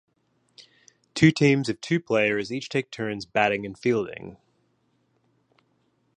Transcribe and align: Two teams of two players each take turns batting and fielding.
Two 1.13 1.31
teams 1.31 1.69
of 1.69 1.79
two 1.79 1.99
players 1.99 2.51
each 2.51 2.69
take 2.69 2.89
turns 2.89 3.27
batting 3.27 3.67
and 3.67 3.77
fielding. 3.77 4.37